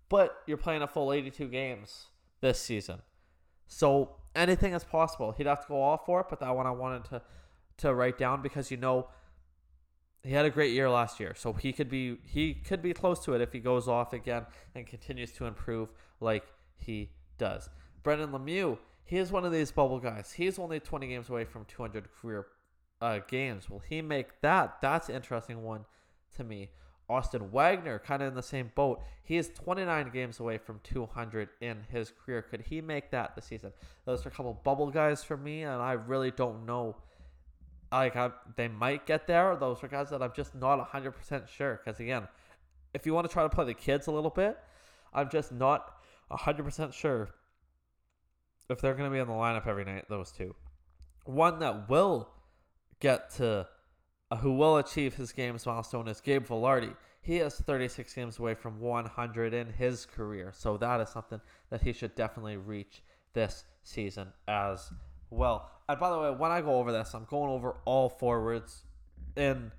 But 0.08 0.38
you're 0.46 0.56
playing 0.56 0.80
a 0.80 0.86
full 0.86 1.12
82 1.12 1.48
games 1.48 2.06
this 2.40 2.58
season. 2.58 3.02
So 3.66 4.16
anything 4.34 4.72
is 4.72 4.84
possible. 4.84 5.32
He'd 5.32 5.46
have 5.46 5.60
to 5.62 5.68
go 5.68 5.82
all 5.82 5.98
for 5.98 6.20
it, 6.20 6.26
but 6.30 6.40
that 6.40 6.56
one 6.56 6.66
I 6.66 6.70
wanted 6.70 7.04
to 7.06 7.22
to 7.78 7.94
write 7.94 8.18
down 8.18 8.42
because 8.42 8.70
you 8.70 8.76
know 8.76 9.08
he 10.28 10.34
had 10.34 10.44
a 10.44 10.50
great 10.50 10.74
year 10.74 10.90
last 10.90 11.18
year. 11.18 11.32
So 11.34 11.54
he 11.54 11.72
could 11.72 11.88
be 11.88 12.18
he 12.22 12.52
could 12.52 12.82
be 12.82 12.92
close 12.92 13.24
to 13.24 13.32
it 13.32 13.40
if 13.40 13.50
he 13.50 13.60
goes 13.60 13.88
off 13.88 14.12
again 14.12 14.44
and 14.74 14.86
continues 14.86 15.32
to 15.32 15.46
improve 15.46 15.90
like 16.20 16.44
he 16.76 17.08
does. 17.38 17.70
Brendan 18.02 18.32
Lemieux, 18.32 18.76
he 19.06 19.16
is 19.16 19.32
one 19.32 19.46
of 19.46 19.52
these 19.52 19.72
bubble 19.72 19.98
guys. 19.98 20.32
He's 20.32 20.58
only 20.58 20.80
20 20.80 21.06
games 21.08 21.30
away 21.30 21.46
from 21.46 21.64
200 21.64 22.08
career 22.12 22.46
uh, 23.00 23.20
games. 23.26 23.70
Will 23.70 23.78
he 23.78 24.02
make 24.02 24.42
that? 24.42 24.82
That's 24.82 25.08
an 25.08 25.14
interesting 25.14 25.62
one 25.62 25.86
to 26.36 26.44
me. 26.44 26.72
Austin 27.08 27.50
Wagner, 27.50 27.98
kind 27.98 28.22
of 28.22 28.28
in 28.28 28.34
the 28.34 28.42
same 28.42 28.70
boat. 28.74 29.00
He 29.24 29.38
is 29.38 29.48
29 29.48 30.10
games 30.10 30.40
away 30.40 30.58
from 30.58 30.80
200 30.84 31.48
in 31.62 31.86
his 31.90 32.12
career. 32.12 32.42
Could 32.42 32.60
he 32.68 32.82
make 32.82 33.10
that 33.12 33.34
this 33.34 33.46
season? 33.46 33.72
Those 34.04 34.26
are 34.26 34.28
a 34.28 34.32
couple 34.32 34.60
bubble 34.62 34.90
guys 34.90 35.24
for 35.24 35.38
me, 35.38 35.62
and 35.62 35.80
I 35.80 35.92
really 35.92 36.30
don't 36.30 36.66
know 36.66 36.96
like 37.90 38.16
I, 38.16 38.30
they 38.56 38.68
might 38.68 39.06
get 39.06 39.26
there. 39.26 39.56
Those 39.56 39.82
are 39.82 39.88
guys 39.88 40.10
that 40.10 40.22
I'm 40.22 40.32
just 40.34 40.54
not 40.54 40.92
100% 40.92 41.48
sure. 41.48 41.80
Because 41.82 42.00
again, 42.00 42.28
if 42.94 43.06
you 43.06 43.14
want 43.14 43.26
to 43.26 43.32
try 43.32 43.42
to 43.42 43.48
play 43.48 43.64
the 43.64 43.74
kids 43.74 44.06
a 44.06 44.10
little 44.10 44.30
bit, 44.30 44.58
I'm 45.12 45.30
just 45.30 45.52
not 45.52 45.94
100% 46.30 46.92
sure 46.92 47.30
if 48.68 48.80
they're 48.80 48.94
going 48.94 49.10
to 49.10 49.14
be 49.14 49.20
in 49.20 49.26
the 49.26 49.32
lineup 49.32 49.66
every 49.66 49.84
night, 49.84 50.06
those 50.08 50.30
two. 50.30 50.54
One 51.24 51.58
that 51.60 51.88
will 51.88 52.28
get 53.00 53.30
to, 53.36 53.66
uh, 54.30 54.36
who 54.36 54.52
will 54.52 54.76
achieve 54.76 55.14
his 55.14 55.32
games 55.32 55.64
milestone 55.64 56.08
is 56.08 56.20
Gabe 56.20 56.46
Vilardi. 56.46 56.94
He 57.22 57.38
is 57.38 57.54
36 57.54 58.12
games 58.14 58.38
away 58.38 58.54
from 58.54 58.80
100 58.80 59.54
in 59.54 59.72
his 59.72 60.06
career. 60.06 60.52
So 60.54 60.76
that 60.78 61.00
is 61.00 61.08
something 61.08 61.40
that 61.70 61.82
he 61.82 61.92
should 61.92 62.14
definitely 62.14 62.56
reach 62.56 63.02
this 63.32 63.64
season 63.82 64.28
as 64.46 64.90
well. 65.30 65.70
And 65.88 65.98
by 65.98 66.10
the 66.10 66.18
way, 66.18 66.30
when 66.30 66.50
I 66.50 66.60
go 66.60 66.74
over 66.74 66.92
this, 66.92 67.14
I'm 67.14 67.26
going 67.30 67.50
over 67.50 67.76
all 67.84 68.08
forwards 68.08 68.84
in 69.36 69.72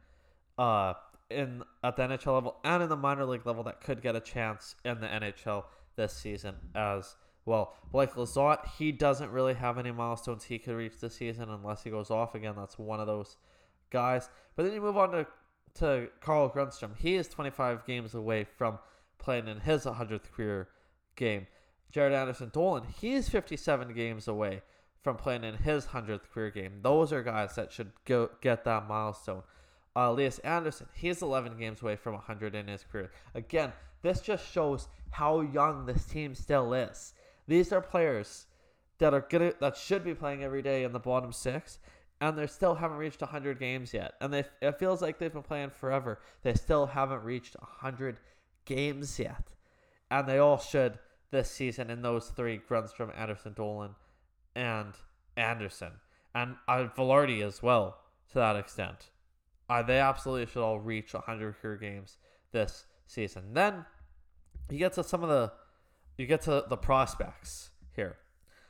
uh 0.57 0.93
in 1.29 1.63
at 1.83 1.95
the 1.95 2.01
NHL 2.03 2.33
level 2.33 2.55
and 2.63 2.81
in 2.81 2.89
the 2.89 2.95
minor 2.95 3.25
league 3.25 3.45
level 3.45 3.63
that 3.63 3.81
could 3.81 4.01
get 4.01 4.15
a 4.15 4.19
chance 4.19 4.75
in 4.83 4.99
the 4.99 5.07
NHL 5.07 5.65
this 5.95 6.13
season 6.13 6.55
as 6.73 7.15
well. 7.45 7.75
Blake 7.91 8.13
Lizotte, 8.13 8.67
he 8.77 8.91
doesn't 8.91 9.31
really 9.31 9.53
have 9.53 9.77
any 9.77 9.91
milestones 9.91 10.43
he 10.43 10.57
could 10.57 10.75
reach 10.75 10.99
this 10.99 11.15
season 11.15 11.49
unless 11.49 11.83
he 11.83 11.91
goes 11.91 12.09
off 12.09 12.33
again. 12.33 12.55
That's 12.57 12.79
one 12.79 12.99
of 12.99 13.07
those 13.07 13.37
guys. 13.91 14.29
But 14.55 14.63
then 14.63 14.73
you 14.73 14.81
move 14.81 14.97
on 14.97 15.11
to 15.11 15.27
to 15.75 16.09
Carl 16.19 16.49
Grundstrom. 16.49 16.97
He 16.97 17.15
is 17.15 17.27
25 17.27 17.85
games 17.85 18.15
away 18.15 18.43
from 18.43 18.79
playing 19.19 19.47
in 19.47 19.59
his 19.59 19.85
100th 19.85 20.31
career 20.31 20.69
game. 21.15 21.45
Jaret 21.93 22.13
Anderson-Dowling, 22.13 22.85
he's 22.99 23.29
57 23.29 23.93
games 23.93 24.27
away 24.27 24.61
from 25.01 25.15
playing 25.15 25.43
in 25.43 25.55
his 25.55 25.87
100th 25.87 26.29
career 26.33 26.51
game. 26.51 26.79
Those 26.81 27.13
are 27.13 27.23
guys 27.23 27.55
that 27.55 27.71
should 27.71 27.91
go 28.05 28.29
get 28.41 28.63
that 28.65 28.87
milestone. 28.87 29.43
Uh, 29.95 30.11
Lias 30.11 30.39
Andersson, 30.39 30.87
he's 30.93 31.21
11 31.21 31.57
games 31.57 31.81
away 31.81 31.95
from 31.95 32.13
100 32.13 32.55
in 32.55 32.67
his 32.67 32.83
career. 32.83 33.11
Again, 33.33 33.71
this 34.01 34.21
just 34.21 34.49
shows 34.51 34.87
how 35.11 35.41
young 35.41 35.85
this 35.85 36.05
team 36.05 36.35
still 36.35 36.73
is. 36.73 37.13
These 37.47 37.73
are 37.73 37.81
players 37.81 38.45
that 38.99 39.13
are 39.13 39.25
gonna 39.27 39.53
that 39.59 39.75
should 39.75 40.03
be 40.03 40.13
playing 40.13 40.43
every 40.43 40.61
day 40.61 40.83
in 40.83 40.93
the 40.93 40.99
bottom 40.99 41.31
six, 41.31 41.79
and 42.21 42.37
they 42.37 42.47
still 42.47 42.75
haven't 42.75 42.97
reached 42.97 43.21
100 43.21 43.59
games 43.59 43.93
yet. 43.93 44.13
And 44.21 44.33
they, 44.33 44.43
it 44.61 44.77
feels 44.77 45.01
like 45.01 45.17
they've 45.17 45.33
been 45.33 45.41
playing 45.41 45.71
forever. 45.71 46.19
They 46.43 46.53
still 46.53 46.85
haven't 46.85 47.23
reached 47.23 47.55
100 47.59 48.19
games 48.65 49.17
yet, 49.17 49.53
and 50.11 50.27
they 50.27 50.37
all 50.37 50.59
should 50.59 50.99
this 51.31 51.49
season 51.49 51.89
in 51.89 52.01
those 52.01 52.27
three: 52.29 52.59
Grundstrom, 52.69 53.17
Anderson, 53.17 53.53
Dowling, 53.53 53.95
and 54.55 54.93
Andersson, 55.37 55.93
and 56.35 56.55
uh, 56.67 56.87
Vilardi 56.95 57.41
as 57.43 57.63
well 57.63 57.97
to 58.31 58.35
that 58.35 58.55
extent. 58.55 59.09
Uh, 59.69 59.83
they 59.83 59.99
absolutely 59.99 60.45
should 60.45 60.63
all 60.63 60.79
reach 60.79 61.13
100 61.13 61.61
career 61.61 61.77
games 61.77 62.17
this 62.51 62.85
season. 63.05 63.53
Then 63.53 63.85
you 64.69 64.79
get 64.79 64.93
to 64.93 65.03
some 65.03 65.23
of 65.23 65.29
the 65.29 65.51
you 66.17 66.25
get 66.25 66.41
to 66.41 66.65
the 66.67 66.77
prospects 66.77 67.69
here. 67.95 68.17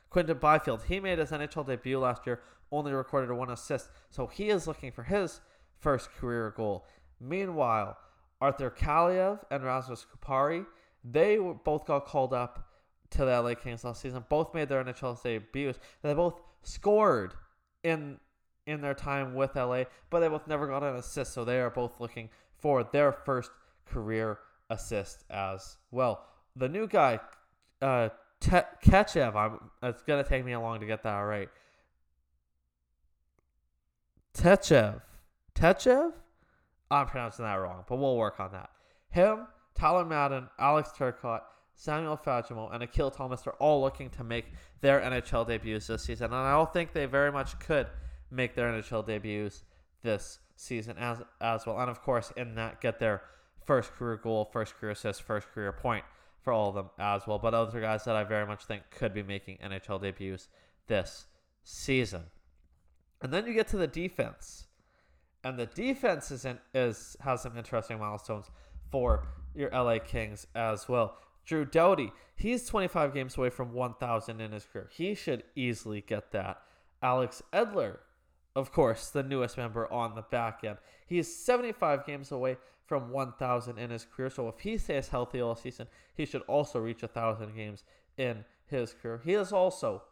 Quinton 0.10 0.38
Byfield, 0.38 0.84
he 0.88 1.00
made 1.00 1.18
his 1.20 1.32
NHL 1.32 1.66
debut 1.66 2.00
last 2.00 2.26
year, 2.28 2.42
only 2.72 2.92
recorded 2.92 3.32
one 3.32 3.50
assist, 3.50 3.90
so 4.12 4.28
he 4.28 4.50
is 4.50 4.68
looking 4.68 4.92
for 4.92 5.04
his 5.04 5.42
first 5.80 6.12
career 6.12 6.54
goal. 6.56 6.86
Meanwhile, 7.20 7.98
Arthur 8.40 8.70
Kaliyev 8.70 9.40
and 9.50 9.64
Rasmus 9.64 10.06
Kupari, 10.06 10.66
they 11.04 11.38
both 11.38 11.86
got 11.86 12.06
called 12.06 12.34
up 12.34 12.69
to 13.12 13.26
the 13.26 13.42
LA 13.42 13.56
Kings 13.56 13.84
last 13.84 14.02
season. 14.02 14.24
Both 14.30 14.54
made 14.54 14.70
their 14.70 14.84
NHL 14.84 15.22
debuts. 15.22 15.80
They 16.02 16.14
both 16.14 16.42
scored 16.64 17.34
in 17.84 18.20
in 18.66 18.82
their 18.82 18.94
time 18.94 19.34
with 19.34 19.56
LA, 19.56 19.86
but 20.10 20.20
they 20.20 20.28
both 20.28 20.48
never 20.48 20.68
got 20.68 20.84
an 20.84 20.96
assist, 20.96 21.34
so 21.34 21.44
they 21.44 21.60
are 21.60 21.72
both 21.72 22.00
looking 22.00 22.30
for 22.60 22.84
their 22.84 23.12
first 23.12 23.50
career 23.86 24.38
assist 24.70 25.24
as 25.32 25.78
well. 25.90 26.26
The 26.56 26.70
new 26.70 26.88
guy, 26.88 27.20
uh, 27.82 28.10
Te- 28.40 28.70
Ketchev, 28.84 29.36
I'm, 29.36 29.72
it's 29.82 30.04
gonna 30.04 30.24
take 30.24 30.46
me 30.46 30.52
a 30.52 30.60
long 30.60 30.80
to 30.80 30.86
get 30.86 31.02
that 31.04 31.20
right. 31.20 31.50
Techev, 34.36 35.02
Techev, 35.56 36.14
I'm 36.92 37.08
pronouncing 37.08 37.46
that 37.46 37.56
wrong, 37.56 37.84
but 37.88 37.98
we'll 37.98 38.18
work 38.18 38.40
on 38.40 38.52
that. 38.52 38.70
Him, 39.10 39.48
Tyler 39.76 40.06
Madden, 40.06 40.48
Alex 40.60 40.92
Turcotte, 40.98 41.42
Samuel 41.80 42.18
Fagemo, 42.18 42.74
and 42.74 42.84
Akil 42.84 43.10
Thomas 43.10 43.48
are 43.48 43.54
all 43.54 43.80
looking 43.80 44.10
to 44.10 44.24
make 44.26 44.48
their 44.82 45.00
NHL 45.00 45.48
debuts 45.48 45.88
this 45.88 46.04
season, 46.04 46.26
and 46.26 46.36
I 46.36 46.52
don't 46.52 46.74
think 46.74 46.92
they 46.92 47.06
very 47.06 47.32
much 47.32 47.58
could 47.58 47.88
make 48.30 48.54
their 48.54 48.70
NHL 48.70 49.08
debuts 49.08 49.64
this 50.02 50.40
season 50.58 50.98
as 50.98 51.20
as 51.40 51.66
well. 51.66 51.80
And 51.80 51.90
of 51.90 52.02
course, 52.02 52.34
in 52.36 52.56
that, 52.56 52.82
get 52.82 53.00
their 53.00 53.22
first 53.66 53.94
career 53.94 54.18
goal, 54.18 54.50
first 54.52 54.76
career 54.76 54.92
assist, 54.92 55.22
first 55.22 55.48
career 55.48 55.72
point 55.72 56.04
for 56.42 56.52
all 56.52 56.68
of 56.68 56.76
them 56.76 56.90
as 57.00 57.26
well. 57.26 57.40
But 57.40 57.54
are 57.54 57.80
guys 57.80 58.04
that 58.04 58.16
I 58.18 58.26
very 58.26 58.46
much 58.46 58.66
think 58.66 58.84
could 58.92 59.14
be 59.14 59.24
making 59.24 59.60
NHL 59.64 60.02
debuts 60.02 60.50
this 60.88 61.28
season. 61.64 62.24
And 63.22 63.32
then 63.32 63.48
you 63.48 63.54
get 63.54 63.70
to 63.70 63.78
the 63.78 63.88
defense, 63.88 64.68
and 65.46 65.58
the 65.58 65.68
defense 65.68 66.30
is 66.30 66.44
in, 66.44 66.60
is 66.74 67.16
has 67.22 67.42
some 67.42 67.58
interesting 67.58 68.00
milestones 68.00 68.52
for 68.92 69.30
your 69.56 69.70
LA 69.70 70.00
Kings 70.00 70.46
as 70.56 70.90
well. 70.90 71.18
Drew 71.50 71.66
Doughty, 71.66 72.12
he's 72.36 72.68
25 72.68 73.12
games 73.12 73.36
away 73.36 73.50
from 73.50 73.74
1,000 73.74 74.40
in 74.40 74.52
his 74.52 74.66
career. 74.66 74.88
He 74.94 75.16
should 75.16 75.44
easily 75.56 76.00
get 76.00 76.32
that. 76.32 76.62
Alex 77.02 77.42
Edler, 77.52 77.98
of 78.56 78.72
course, 78.72 79.10
the 79.10 79.24
newest 79.24 79.58
member 79.58 79.92
on 79.92 80.14
the 80.14 80.22
back 80.22 80.64
end. 80.64 80.78
He 81.08 81.18
is 81.18 81.36
75 81.36 82.06
games 82.06 82.32
away 82.32 82.58
from 82.86 83.10
1,000 83.10 83.80
in 83.80 83.90
his 83.90 84.06
career. 84.06 84.30
So 84.30 84.48
if 84.48 84.60
he 84.60 84.78
stays 84.78 85.08
healthy 85.08 85.42
all 85.42 85.56
season, 85.56 85.88
he 86.14 86.24
should 86.24 86.44
also 86.44 86.78
reach 86.78 87.02
1,000 87.02 87.56
games 87.56 87.84
in 88.16 88.46
his 88.68 88.94
career. 88.94 89.20
He 89.26 89.34
is 89.34 89.52
also 89.52 90.04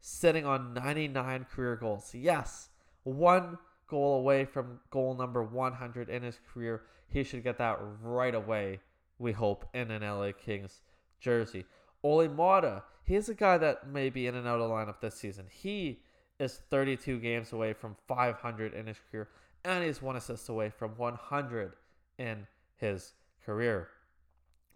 sitting 0.00 0.46
on 0.46 0.74
99 0.74 1.46
career 1.52 1.74
goals. 1.74 2.14
Yes, 2.14 2.68
one 3.02 3.58
goal 3.88 4.20
away 4.20 4.44
from 4.44 4.78
goal 4.90 5.16
number 5.16 5.42
100 5.42 6.08
in 6.08 6.22
his 6.22 6.38
career. 6.52 6.82
He 7.08 7.24
should 7.24 7.42
get 7.42 7.58
that 7.58 7.80
right 8.00 8.34
away, 8.36 8.78
we 9.18 9.32
hope, 9.32 9.64
in 9.74 9.90
an 9.90 10.02
LA 10.02 10.30
Kings 10.30 10.82
jersey. 11.24 11.64
Olli 12.02 12.28
Maatta, 12.28 12.82
he's 13.04 13.28
a 13.30 13.34
guy 13.34 13.56
that 13.58 13.88
may 13.88 14.10
be 14.10 14.26
in 14.26 14.34
and 14.34 14.46
out 14.46 14.60
of 14.60 14.70
lineup 14.70 15.00
this 15.00 15.14
season. 15.14 15.46
He 15.50 16.02
is 16.38 16.60
32 16.70 17.18
games 17.18 17.52
away 17.52 17.72
from 17.72 17.96
500 18.06 18.74
in 18.74 18.86
his 18.86 18.98
career, 19.10 19.28
and 19.64 19.82
he's 19.82 20.02
one 20.02 20.16
assist 20.16 20.48
away 20.48 20.70
from 20.70 20.90
100 20.96 21.72
in 22.18 22.46
his 22.76 23.14
career. 23.44 23.88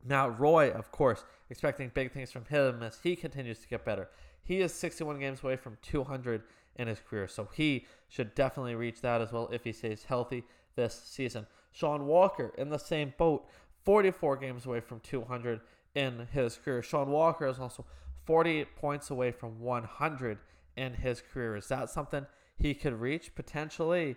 Now, 0.05 0.29
Roy, 0.29 0.71
of 0.71 0.91
course, 0.91 1.25
expecting 1.51 1.91
big 1.93 2.13
things 2.13 2.33
from 2.33 2.47
him 2.47 2.83
as 2.83 2.99
he 3.03 3.15
continues 3.15 3.59
to 3.61 3.69
get 3.69 3.85
better. 3.85 4.09
He 4.43 4.61
is 4.61 4.73
61 4.73 5.19
games 5.19 5.43
away 5.43 5.57
from 5.57 5.77
200 5.83 6.43
in 6.77 6.89
his 6.89 7.01
career, 7.01 7.29
so 7.29 7.49
he 7.53 7.85
should 8.09 8.35
definitely 8.35 8.77
reach 8.77 9.03
that 9.03 9.21
as 9.21 9.33
well 9.33 9.49
if 9.53 9.65
he 9.65 9.73
stays 9.73 10.05
healthy 10.05 10.45
this 10.77 10.95
season. 10.95 11.47
Sean 11.73 12.07
Walker 12.07 12.55
in 12.57 12.71
the 12.71 12.79
same 12.79 13.13
boat, 13.19 13.47
44 13.85 14.37
games 14.37 14.65
away 14.65 14.81
from 14.81 15.01
200 15.01 15.61
in 15.95 16.29
his 16.33 16.57
career. 16.57 16.83
Sean 16.83 17.11
Walker 17.11 17.47
is 17.47 17.59
also 17.59 17.85
48 18.25 18.77
points 18.77 19.11
away 19.11 19.33
from 19.33 19.61
100 19.61 20.39
in 20.77 20.95
his 20.95 21.23
career. 21.33 21.57
Is 21.57 21.69
that 21.69 21.91
something 21.91 22.27
he 22.57 22.75
could 22.75 22.95
reach 22.95 23.35
potentially? 23.35 24.17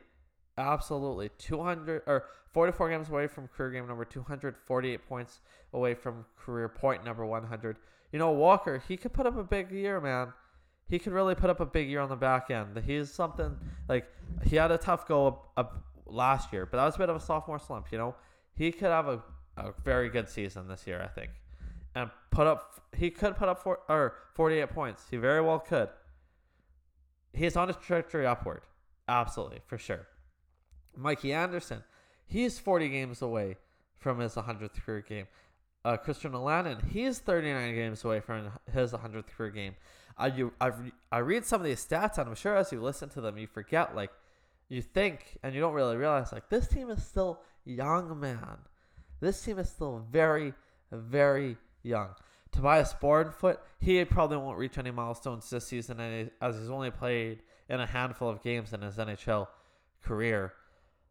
Absolutely. 0.58 1.30
200 1.38 2.04
or 2.06 2.26
44 2.54 2.90
games 2.90 3.10
away 3.10 3.28
from 3.28 3.48
career 3.48 3.72
game 3.72 3.88
number 3.88 4.06
248 4.06 5.08
points 5.08 5.40
away 5.74 5.94
from 5.94 6.26
career 6.38 6.68
point 6.68 7.06
number 7.06 7.26
100. 7.26 7.78
You 8.12 8.20
know, 8.20 8.32
Walker, 8.32 8.84
he 8.88 8.98
could 8.98 9.14
put 9.14 9.26
up 9.26 9.38
a 9.38 9.44
big 9.44 9.72
year, 9.72 10.02
man. 10.02 10.34
He 10.88 11.00
could 11.00 11.14
really 11.14 11.36
put 11.36 11.50
up 11.50 11.62
a 11.62 11.66
big 11.66 11.88
year 11.88 12.02
on 12.02 12.10
the 12.10 12.18
back 12.18 12.52
end. 12.52 12.78
He's 12.86 13.10
something 13.12 13.56
like 13.88 14.06
he 14.44 14.58
had 14.58 14.72
a 14.72 14.78
tough 14.78 15.08
go 15.08 15.28
up, 15.28 15.52
up 15.56 15.86
last 16.06 16.52
year, 16.52 16.66
but 16.66 16.78
that 16.78 16.86
was 16.86 16.96
a 16.96 16.98
bit 16.98 17.10
of 17.10 17.16
a 17.16 17.22
sophomore 17.22 17.60
slump, 17.60 17.88
you 17.92 17.98
know. 17.98 18.14
He 18.54 18.74
could 18.74 18.90
have 18.90 19.08
a, 19.08 19.24
a 19.56 19.72
very 19.86 20.10
good 20.10 20.28
season 20.28 20.68
this 20.68 20.86
year, 20.86 21.02
I 21.02 21.08
think. 21.08 21.32
And 21.96 22.10
put 22.30 22.48
up 22.48 22.82
he 22.96 23.10
could 23.10 23.36
put 23.36 23.50
up 23.50 23.62
four, 23.64 23.80
or 23.90 24.16
48 24.34 24.70
points. 24.70 25.06
He 25.10 25.18
very 25.18 25.42
well 25.42 25.60
could. 25.60 25.90
He's 27.34 27.56
on 27.56 27.70
a 27.70 27.74
trajectory 27.74 28.26
upward. 28.26 28.62
Absolutely, 29.08 29.60
for 29.66 29.78
sure. 29.78 30.08
Mikey 30.96 31.34
Anderson, 31.34 31.84
he's 32.26 32.60
40 32.60 32.90
games 32.90 33.22
away 33.22 33.58
from 33.98 34.20
his 34.20 34.36
100th 34.36 34.82
career 34.86 35.02
game. 35.02 35.28
Uh, 35.84 35.98
Christian 35.98 36.34
Wolanin, 36.34 36.90
he's 36.92 37.20
39 37.20 37.74
games 37.74 38.04
away 38.04 38.20
from 38.20 38.52
his 38.72 38.92
100th 38.92 39.28
career 39.28 39.50
game. 39.52 39.76
I 40.18 40.28
you 40.28 40.54
I, 40.60 40.72
I 41.12 41.20
read 41.20 41.46
some 41.46 41.62
of 41.62 41.66
these 41.66 41.86
stats, 41.86 42.18
and 42.18 42.28
I'm 42.28 42.36
sure 42.36 42.56
as 42.56 42.72
you 42.72 42.82
listen 42.82 43.10
to 43.10 43.22
them, 43.22 43.38
you 43.38 43.48
forget 43.48 43.96
like 43.96 44.12
you 44.70 44.82
think, 44.82 45.38
and 45.42 45.56
you 45.56 45.62
don't 45.62 45.74
really 45.74 45.98
realize 45.98 46.32
like 46.32 46.50
this 46.50 46.68
team 46.68 46.90
is 46.90 47.04
still 47.04 47.40
young, 47.66 48.20
man. 48.20 48.58
This 49.20 49.42
team 49.42 49.58
is 49.60 49.70
still 49.70 50.06
very, 50.12 50.54
very 50.92 51.58
young. 51.84 52.10
Tobias 52.52 52.94
Bjornfot, 53.02 53.58
he 53.80 54.04
probably 54.04 54.38
won't 54.38 54.58
reach 54.58 54.78
any 54.78 54.92
milestones 54.92 55.50
this 55.50 55.68
season 55.68 56.30
as 56.42 56.58
he's 56.58 56.70
only 56.70 56.92
played 56.92 57.44
in 57.70 57.80
a 57.80 57.86
handful 57.86 58.30
of 58.30 58.44
games 58.44 58.74
in 58.74 58.82
his 58.82 58.98
NHL 58.98 59.48
career. 60.04 60.54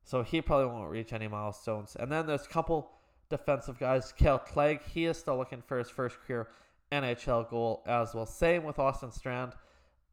So 0.05 0.23
he 0.23 0.43
probably 0.43 0.67
won't 0.67 0.91
reach 0.91 1.13
any 1.13 1.29
milestones. 1.29 1.97
And 1.99 2.11
then 2.13 2.27
there's 2.27 2.45
a 2.45 2.49
couple 2.49 2.91
defensive 3.31 3.79
guys. 3.79 4.13
Kale 4.13 4.39
Clague, 4.39 4.83
he 4.83 5.07
is 5.07 5.17
still 5.17 5.39
looking 5.39 5.63
for 5.63 5.79
his 5.79 5.89
first 5.89 6.19
career 6.27 6.49
NHL 6.93 7.49
goal 7.49 7.83
as 7.87 8.15
well. 8.15 8.27
Same 8.27 8.65
with 8.65 8.79
Austin 8.79 9.13
Strand. 9.13 9.53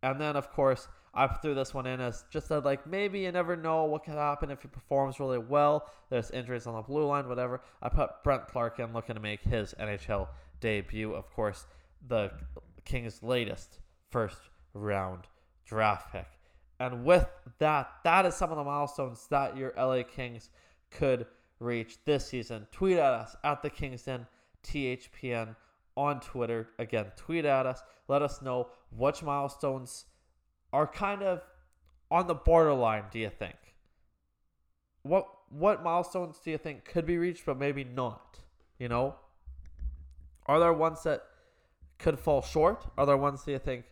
And 0.03 0.21
then, 0.21 0.35
of 0.35 0.51
course, 0.51 0.87
I 1.13 1.27
threw 1.27 1.55
this 1.55 1.73
one 1.73 1.87
in 1.87 1.99
as 1.99 2.25
just 2.29 2.51
a, 2.51 2.59
like 2.59 2.85
maybe 2.85 3.21
you 3.21 3.31
never 3.31 3.55
know 3.55 3.85
what 3.85 4.03
could 4.03 4.13
happen 4.13 4.51
if 4.51 4.61
he 4.61 4.67
performs 4.67 5.19
really 5.19 5.39
well. 5.39 5.89
There's 6.09 6.29
injuries 6.29 6.67
on 6.67 6.75
the 6.75 6.81
blue 6.83 7.07
line, 7.07 7.27
whatever. 7.27 7.61
I 7.81 7.89
put 7.89 8.23
Brandt 8.23 8.47
Clarke 8.47 8.79
in 8.79 8.93
looking 8.93 9.15
to 9.15 9.21
make 9.21 9.41
his 9.41 9.73
NHL 9.79 10.27
debut. 10.59 11.13
Of 11.13 11.29
course, 11.31 11.65
the 12.07 12.31
Kings' 12.85 13.21
latest 13.21 13.79
first 14.09 14.37
round 14.73 15.23
draft 15.65 16.11
pick. 16.11 16.27
And 16.79 17.05
with 17.05 17.27
that, 17.59 17.89
that 18.03 18.25
is 18.25 18.35
some 18.35 18.51
of 18.51 18.57
the 18.57 18.63
milestones 18.63 19.27
that 19.29 19.57
your 19.57 19.73
LA 19.77 20.03
Kings 20.03 20.49
could 20.91 21.25
reach 21.59 21.97
this 22.05 22.27
season. 22.27 22.67
Tweet 22.71 22.97
at 22.97 23.13
us 23.13 23.35
at 23.43 23.61
the 23.61 23.69
Kings 23.69 24.03
Den 24.03 24.27
THPN 24.63 25.55
on 25.95 26.19
Twitter. 26.19 26.69
Again, 26.77 27.07
tweet 27.15 27.45
at 27.45 27.65
us. 27.65 27.81
Let 28.07 28.21
us 28.21 28.41
know 28.41 28.69
which 28.95 29.23
milestones 29.23 30.05
are 30.71 30.87
kind 30.87 31.23
of 31.23 31.41
on 32.11 32.27
the 32.27 32.35
borderline, 32.35 33.05
do 33.11 33.19
you 33.19 33.29
think? 33.29 33.55
What 35.03 35.27
what 35.49 35.83
milestones 35.83 36.39
do 36.43 36.51
you 36.51 36.57
think 36.57 36.83
could 36.85 37.05
be 37.05 37.17
reached 37.17 37.45
but 37.45 37.57
maybe 37.57 37.83
not? 37.83 38.39
You 38.77 38.89
know? 38.89 39.15
Are 40.47 40.59
there 40.59 40.73
ones 40.73 41.03
that 41.03 41.23
could 41.97 42.19
fall 42.19 42.41
short? 42.41 42.85
Are 42.97 43.05
there 43.05 43.17
ones 43.17 43.43
that 43.43 43.51
you 43.51 43.59
think 43.59 43.85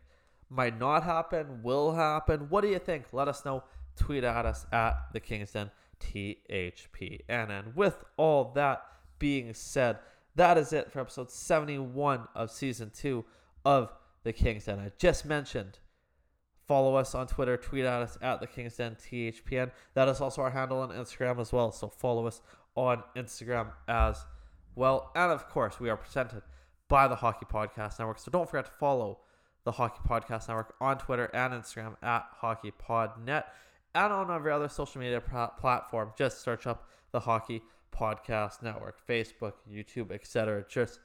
might 0.50 0.80
not 0.80 1.04
happen, 1.04 1.62
will 1.64 1.94
happen? 1.94 2.48
What 2.50 2.62
do 2.62 2.68
you 2.68 2.80
think? 2.80 3.06
Let 3.12 3.28
us 3.28 3.46
know. 3.46 3.64
Tweet 3.96 4.24
at 4.24 4.46
us 4.46 4.66
at 4.72 5.08
the 5.14 5.20
Kings 5.20 5.52
Den 5.52 5.72
THPN. 6.00 7.50
And 7.50 7.76
with 7.76 8.04
all 8.18 8.52
that 8.56 8.84
being 9.20 9.54
said, 9.54 10.00
that 10.36 10.58
is 10.58 10.74
it 10.74 10.92
for 10.92 11.00
episode 11.00 11.32
71 11.32 12.28
of 12.36 12.52
season 12.52 12.92
two 12.94 13.26
of 13.64 13.92
the 14.24 14.34
Kings 14.34 14.66
Den. 14.66 14.80
I 14.80 14.92
just 14.98 15.26
mentioned 15.26 15.80
follow 16.68 16.96
us 16.96 17.16
on 17.16 17.28
Twitter, 17.28 17.58
tweet 17.58 17.86
at 17.86 18.02
us 18.02 18.18
at 18.22 18.42
the 18.42 18.48
Kings 18.48 18.76
Den 18.76 18.96
THPN. 18.96 19.72
That 19.94 20.10
is 20.10 20.20
also 20.20 20.42
our 20.42 20.52
handle 20.52 20.80
on 20.80 20.90
Instagram 20.90 21.40
as 21.40 21.54
well. 21.54 21.72
So 21.72 21.88
follow 21.88 22.28
us 22.28 22.42
on 22.76 23.04
Instagram 23.16 23.72
as 23.88 24.26
well. 24.76 25.12
And 25.16 25.32
of 25.32 25.50
course, 25.50 25.80
we 25.80 25.90
are 25.90 25.98
presented 25.98 26.44
by 26.88 27.08
the 27.08 27.16
Hockey 27.16 27.46
Podcast 27.46 28.00
Network. 28.00 28.20
So 28.20 28.32
don't 28.32 28.50
forget 28.50 28.66
to 28.66 28.72
follow 28.72 29.20
the 29.64 29.72
Hockey 29.72 30.02
Podcast 30.08 30.48
Network 30.48 30.76
on 30.80 30.98
Twitter 30.98 31.26
and 31.34 31.54
Instagram 31.54 31.96
at 32.04 32.26
HockeyPodNet. 32.42 33.44
And 33.96 34.14
on 34.14 34.30
every 34.30 34.52
other 34.52 34.68
social 34.68 35.02
media 35.02 35.22
platform, 35.22 36.12
just 36.18 36.42
search 36.42 36.68
up 36.68 36.88
the 37.12 37.22
Hockey 37.22 37.62
Podcast 37.92 38.62
Network, 38.62 39.06
Facebook, 39.08 39.54
YouTube, 39.72 40.12
etc. 40.12 40.66
Just 40.70 41.00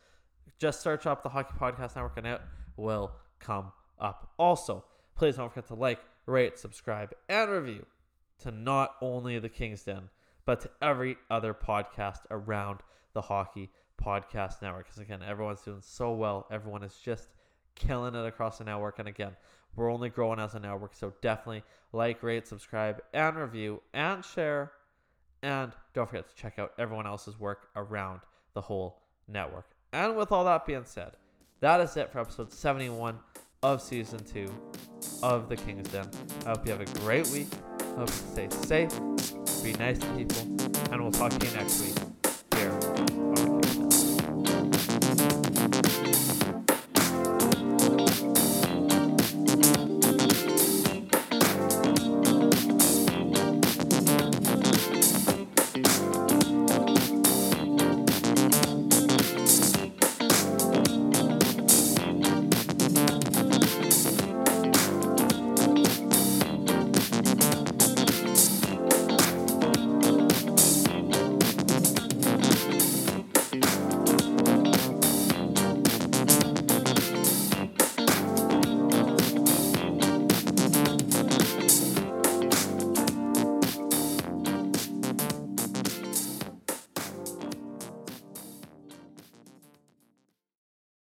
just 0.58 0.82
search 0.82 1.06
up 1.06 1.22
the 1.22 1.28
Hockey 1.28 1.54
Podcast 1.58 1.96
Network 1.96 2.18
and 2.18 2.26
it 2.26 2.40
will 2.76 3.12
come 3.38 3.72
up. 3.98 4.32
Also, 4.38 4.84
please 5.14 5.36
don't 5.36 5.48
forget 5.48 5.68
to 5.68 5.74
like, 5.74 6.00
rate, 6.26 6.58
subscribe, 6.58 7.12
and 7.28 7.50
review 7.50 7.86
to 8.40 8.50
not 8.50 8.96
only 9.00 9.38
the 9.38 9.48
King's 9.48 9.82
Den, 9.84 10.10
but 10.44 10.60
to 10.60 10.70
every 10.82 11.16
other 11.30 11.54
podcast 11.54 12.20
around 12.30 12.80
the 13.12 13.20
Hockey 13.20 13.70
Podcast 14.02 14.62
Network. 14.62 14.86
Because 14.86 15.00
again, 15.00 15.20
everyone's 15.26 15.62
doing 15.62 15.82
so 15.82 16.12
well. 16.12 16.46
Everyone 16.50 16.82
is 16.82 16.94
just 16.94 17.28
killing 17.74 18.14
it 18.14 18.26
across 18.26 18.58
the 18.58 18.64
network. 18.64 18.98
And 18.98 19.08
again, 19.08 19.32
we're 19.76 19.90
only 19.90 20.08
growing 20.08 20.40
as 20.40 20.54
a 20.54 20.60
network. 20.60 20.94
So 20.94 21.12
definitely 21.20 21.62
like, 21.92 22.22
rate, 22.22 22.46
subscribe, 22.46 23.02
and 23.12 23.36
review, 23.36 23.82
and 23.92 24.24
share. 24.24 24.72
And 25.42 25.72
don't 25.94 26.08
forget 26.08 26.28
to 26.28 26.34
check 26.34 26.58
out 26.58 26.72
everyone 26.78 27.06
else's 27.06 27.38
work 27.38 27.68
around 27.76 28.20
the 28.54 28.60
whole 28.60 29.02
network. 29.28 29.66
And 29.92 30.16
with 30.16 30.32
all 30.32 30.44
that 30.44 30.66
being 30.66 30.84
said, 30.84 31.12
that 31.60 31.80
is 31.80 31.96
it 31.96 32.10
for 32.10 32.20
episode 32.20 32.52
71 32.52 33.18
of 33.62 33.82
season 33.82 34.20
2 34.24 34.48
of 35.22 35.48
The 35.48 35.56
King's 35.56 35.88
Den. 35.88 36.08
I 36.46 36.50
hope 36.50 36.66
you 36.66 36.72
have 36.72 36.80
a 36.80 37.00
great 37.00 37.26
week. 37.28 37.48
I 37.80 38.00
hope 38.00 38.08
you 38.08 38.48
stay 38.48 38.48
safe, 38.50 39.00
be 39.62 39.72
nice 39.74 39.98
to 39.98 40.06
people, 40.14 40.40
and 40.92 41.02
we'll 41.02 41.10
talk 41.10 41.32
to 41.32 41.46
you 41.46 41.52
next 41.54 41.82
week 41.82 42.09
King's 43.20 43.40
Den. 43.40 43.59